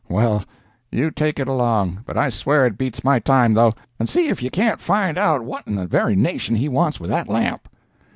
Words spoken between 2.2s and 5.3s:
swear it beats my time, though—and see if you can't find